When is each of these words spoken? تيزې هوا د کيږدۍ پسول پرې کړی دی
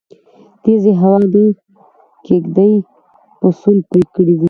تيزې 0.63 0.91
هوا 1.01 1.17
د 1.33 1.35
کيږدۍ 2.25 2.73
پسول 3.39 3.77
پرې 3.89 4.03
کړی 4.15 4.33
دی 4.37 4.39